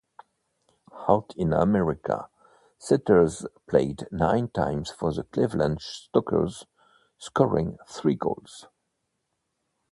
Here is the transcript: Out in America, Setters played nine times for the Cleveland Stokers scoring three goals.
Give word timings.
Out 1.07 1.35
in 1.37 1.53
America, 1.53 2.27
Setters 2.79 3.45
played 3.67 4.07
nine 4.11 4.47
times 4.49 4.89
for 4.89 5.13
the 5.13 5.21
Cleveland 5.25 5.79
Stokers 5.83 6.65
scoring 7.19 7.77
three 7.87 8.15
goals. 8.15 8.65